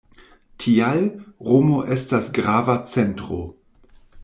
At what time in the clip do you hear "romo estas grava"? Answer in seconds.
1.51-2.77